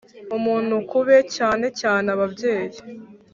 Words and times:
umuntu 0.37 0.75
ku 0.89 0.99
be 1.07 1.17
(cyane 1.35 1.65
cyane 1.79 2.07
ababyeyi) 2.15 2.79